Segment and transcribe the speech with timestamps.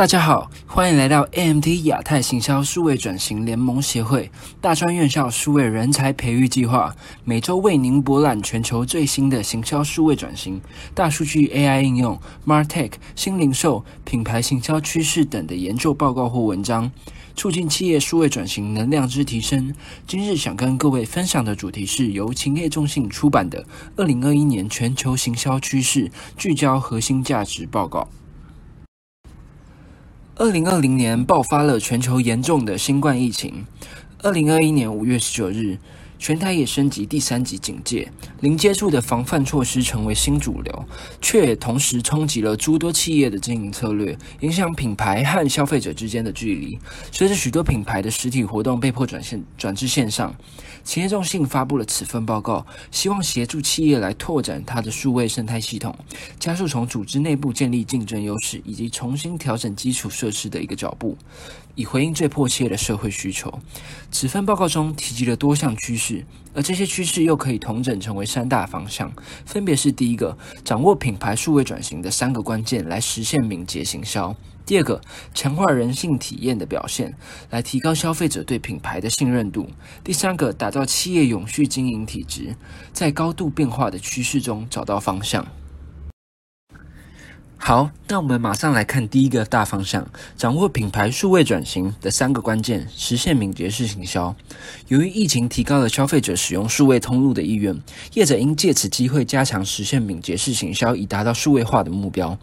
[0.00, 10.58] 大家好，欢迎来到 AMD 亚太行销数位转型联盟协会大专院校数位人才培育计划，每周为您博览全球最新的行销数位转型、
[10.94, 16.90] 大数据 AI 应用、MarTech、新零售、品牌行销趋势等的研究报告或文章，
[17.36, 19.74] 促进企业数位转型能量之提升。
[20.06, 23.62] 今日想跟各位分享的主题是由勤业众信出版的
[23.96, 28.00] 《二零二一年全球行销趋势聚焦核心价值报告》。
[30.40, 33.66] 二零二零年爆发了全球严重的新冠疫情。
[34.22, 35.76] 二零二一年五月十九日，
[36.20, 40.84] 全台也升级第三级警戒，零接触的防范措施成为新主流，
[41.22, 46.78] 却也同时冲击了诸多企业的经营策略，影响品牌和消费者之间的距离。
[47.10, 50.34] 随着许多品牌的实体活动被迫转线转至线上，
[50.84, 55.96] 企业众信发布了此份报告，希望协助企业来拓展它的数位生态系统，
[56.38, 61.16] 加速从组织内部建立竞争优势，以及重新调整基础设施的一个脚步。
[61.74, 63.52] 以回应最迫切的社会需求。
[64.10, 69.12] 此份报告中提及了多项趋势，而这些趋势又可以统整成为三大方向，
[69.44, 74.34] 分别是：第一个，掌握品牌数位转型的三个关键来实现敏捷行销；
[74.66, 75.00] 第二个，
[75.34, 77.14] 强化人性体验的表现，
[77.50, 79.66] 来提高消费者对品牌的信任度；
[80.02, 82.56] 第三个，打造企业永续经营体质，
[82.92, 85.46] 在高度变化的趋势中找到方向。
[87.62, 94.34] 好，那我们马上来看第一个大方向：掌握品牌数位转型的三个关键，实现敏捷式行销。
[94.88, 97.78] 由于疫情提高了消费者使用数位通路的意愿，
[98.14, 102.36] 业者应借此机会加强实现敏捷式行销，以达到数位化的目标。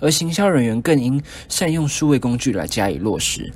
[0.00, 3.50] 而行销人员更应善用数位工具来加以落实。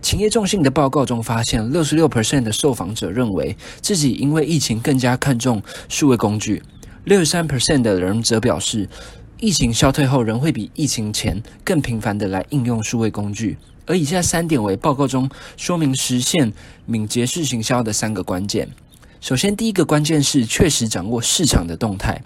[0.00, 6.62] 勤业众信的报告中发现，六十六 percent 的受访者认为自己因为疫情更加看重数位工具，
[7.04, 8.88] 六十三 percent 的人则表示，
[9.38, 13.58] 疫情消退后，仍会比疫情前更频繁的来应用数位工具。
[13.84, 16.50] 而以下三点为报告中说明实现
[16.86, 18.66] 敏捷式行销的三个关键。
[19.20, 22.20] 首先，第一个关键是确实掌握市场的动态，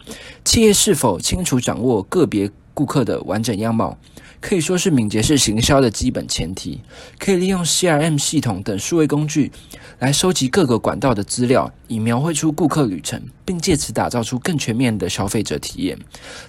[0.44, 3.98] 企业是否清楚掌握个别顾客的完整样貌，
[4.40, 6.80] 可以说是敏捷式行销的基本前提。
[7.18, 9.52] 可以利用 CRM 系统等数位工具
[9.98, 15.98] 来收集各个管道的资料，以描绘出顾客旅程，并借此打造出更全面的消费者体验。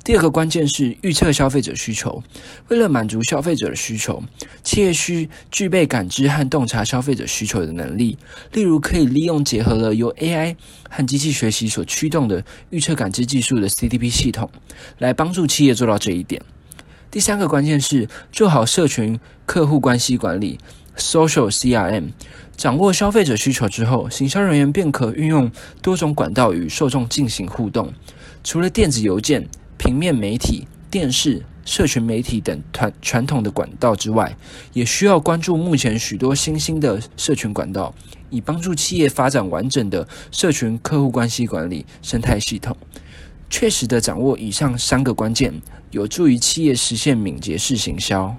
[0.03, 2.23] 第二个关键是预测消费者需求。
[2.69, 4.23] 为了满足消费者的需求，
[4.63, 8.17] 企业需具备感知和洞察消费者需求的能力。
[8.53, 10.55] 例如，可以利用结合了由 AI
[10.89, 14.49] 和机器学习所驱动的预测感知技术的 CDP 系统，
[14.99, 16.41] 来帮助企业做到这一点。
[17.11, 20.57] 第三个关键是做好社群客户关系管理
[20.95, 22.11] （Social CRM）。
[22.55, 25.51] 掌握消费者需求之后，行销人员便可运用
[25.81, 27.93] 多种管道与受众进行互动。
[28.45, 29.45] 除了电子邮件、
[29.77, 34.33] 平面媒体、电视、社群媒体等传传统的管道之外，
[34.71, 37.93] 也需要关注目前许多新兴的社群管道，
[38.29, 42.77] 以帮助企业发展完整的社群客户关系管理生态系统。
[43.51, 45.53] 确实的掌握以上三个关键，
[45.91, 48.33] 有助于企业实现敏捷式行销。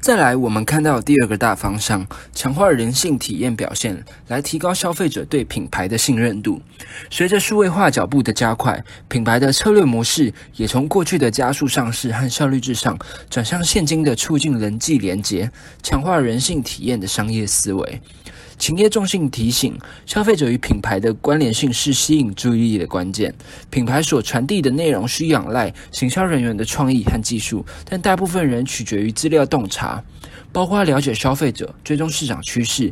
[0.00, 6.60] 再来，我们看到第二个大方向，强化人性体验表现，来提高消费者对品牌的信任度。
[7.08, 12.98] 随着数位化脚步的加快，品牌的策略模式也从过去的加速上市和效率至上，
[13.30, 15.50] 转向现今的促进人际连结、
[15.82, 18.02] 强化人性体验的商业思维。
[18.58, 19.76] 勤业重信提醒，
[20.06, 23.34] 消费者与品牌的关联性是吸引注意力的关键。
[23.68, 30.02] 品牌所传递的内容需仰赖行销人员的创意和技术，但大部分人取决于资料洞察，
[30.52, 32.90] 包括了解消费者、追踪市场趋势，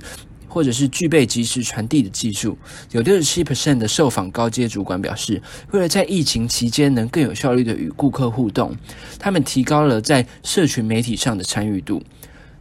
[0.49, 2.59] 或者是具备即时传递的技术。
[2.91, 5.41] 有六十七 percent 的受访高阶主管表示，
[5.71, 8.77] 为了在疫情期间能更有效率地与顾客互动，
[9.19, 12.03] 他们提高了在社群媒体上的参与度。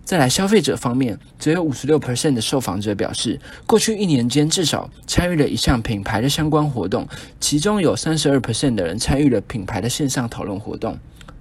[0.03, 7.07] 再来，消费者方面，则有五十六 percent 的受访者表示，过去一年间至少参与了一项品牌的相关活动，
[7.39, 10.97] 其中有三十二 percent 的人参与了品牌的线上讨论活动。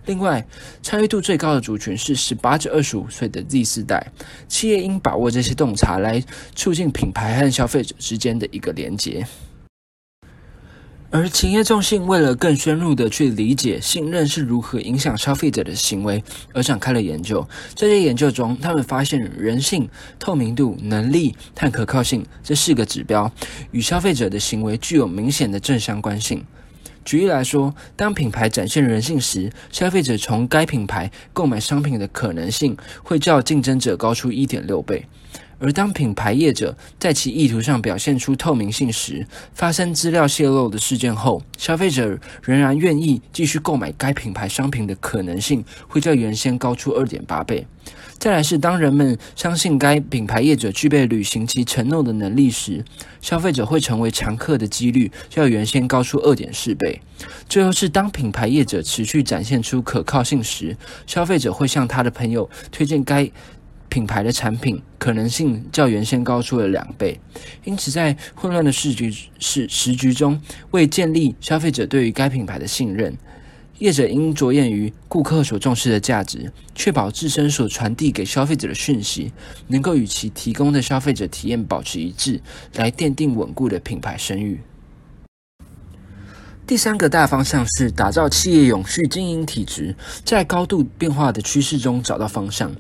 [0.07, 0.45] 另外，
[0.83, 4.13] 参与度最高的族群是十八至二十五岁的 Z 世代，
[4.47, 6.23] 企业应把握这些洞察来
[6.55, 9.27] 促进品牌和消费者之间的一个连结。
[11.13, 16.23] 而企业众信为了更深入的去理解信任是如何影响消费者的行为，
[16.55, 17.43] 而展开了研究。
[17.71, 19.89] 在这些研究中，他们发现人性、
[20.21, 23.33] 透明度、能力和可靠性这四个指标
[23.73, 26.45] 与消费者的行为具有明显的正相关性。
[27.05, 35.05] 举例来说，当品牌展现人性时，消费者从该品牌购买商品的可能性会较竞争者高出一点六倍。
[35.61, 47.67] 而当品牌业者在其意图上表现出透明性时，发生资料泄露的事件后，消费者仍然愿意继续购买该品牌商品的可能性会较原先高出二点八倍。
[48.19, 52.85] 再来是，当人们相信该品牌业者具备履行其承诺的能力时，
[53.23, 57.01] 消费者会成为常客的几率较原先高出二点四倍。
[57.49, 60.77] 最后是，当品牌业者持续展现出可靠性时，
[61.07, 63.31] 消费者会向他的朋友推荐该
[63.91, 67.21] 品牌的产品，可能性较原先高出了两倍。
[67.65, 70.41] 因此，在混乱的市局市时局中，
[70.71, 73.15] 为建立消费者对于该品牌的信任。
[73.81, 79.33] 业者应着眼于顾客所重视的价值，确保自身所传递给消费者的讯息
[79.69, 82.41] 能够与其提供的消费者体验保持一致，
[82.75, 84.61] 来奠定稳固的品牌声誉。
[86.71, 89.93] 第三个大方向是打造企业永续经营体质，
[90.25, 92.71] 在高度变化的趋势中找到方向。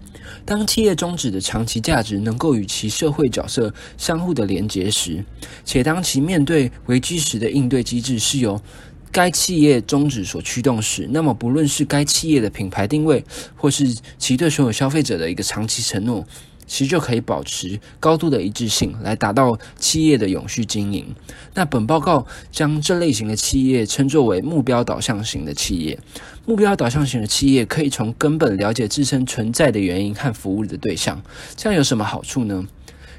[0.45, 5.25] 当企业宗旨的长期价值能够与其社会角色相互的连结时，
[5.65, 8.63] 且当其面对危机时的应对机制是由
[9.11, 13.25] 该企业宗旨所驱动时，那么不论是该企业的品牌定位，
[13.57, 16.25] 或是其对所有消费者的一个长期承诺，
[16.71, 21.05] 其实就可以保持高度的一致性，来达到企业的永续经营。
[21.53, 25.99] 那本报告将这类型的企业称作为目标导向型的企业。
[26.47, 31.21] 目标导向型的企业可以从根本了解自身存在的原因和服务的对象，
[31.57, 32.65] 这样有什么好处呢？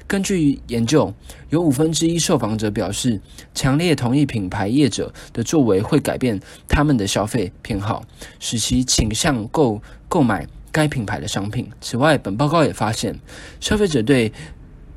[0.06, 1.12] 根据研究，
[1.50, 3.20] 有五分之一受访者表示，
[3.54, 8.02] 强烈同意品牌业者的作为会改变他们的消费偏好，
[8.40, 11.70] 使其倾向购购买该品牌的商品。
[11.80, 13.14] 此外，本报告也发现，
[13.60, 14.32] 消费者对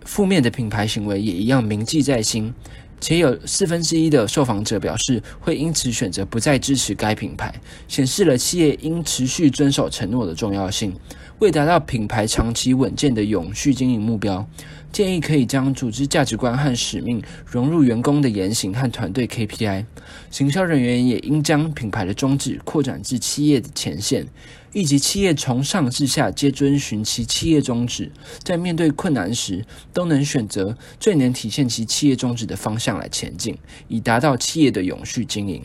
[0.06, 2.54] 负面的品牌行为也一样铭记在心，
[3.02, 7.54] 且有四分之一的受访者表示会因此选择不再支持该品牌，
[7.88, 10.96] 显示了企业应持续遵守承诺的重要性。
[11.40, 14.48] 为达到品牌长期稳健的永续经营目标，
[14.96, 19.84] 建议可以将组织价值观和使命融入员工的言行和团队 KPI。
[20.32, 24.26] 行销人员也应将品牌的宗旨扩展至企业的前线，
[24.72, 28.10] 以及企业从上至下皆遵循其企业宗旨，
[28.42, 33.58] 在面对困难时都能选择最能体现其企业宗旨的方向来前进，
[33.90, 35.62] 以达到企业的永续经营。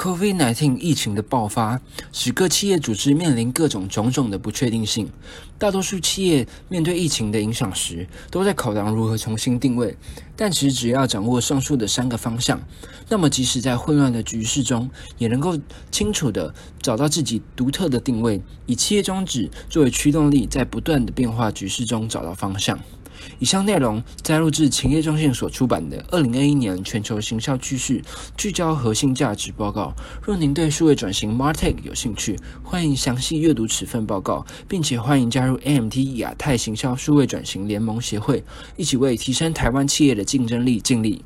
[0.00, 1.78] COVID-19 疫情的爆发，
[2.10, 5.10] 使各企业组织面临各种种种的不确定性。
[5.58, 9.94] 大多数企业面对疫情的影响时，都在考量如何重新定位。
[10.34, 12.58] 但其实只要掌握上述的三个方向，
[13.10, 14.88] 那么即使在混乱的局势中，
[15.18, 15.54] 也能够
[15.90, 22.80] 清楚地找到自己独特的定位，以企业宗旨作为驱动力，在不断的变化局势中找到方向。
[23.38, 28.02] 以上内容摘录自勤业中心所出版的《二零二一年全球行销趋势
[28.36, 29.94] 聚焦核心价值报告》。
[30.22, 38.44] 若您对数位转型 MarTech 有兴趣，欢迎详细阅读此份报告，并且欢迎加入 AMT 亚太行销数位转型联盟协会，
[38.76, 41.24] 一起为提升台湾企业的竞争力尽力。